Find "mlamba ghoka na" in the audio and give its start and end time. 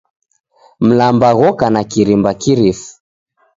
0.85-1.81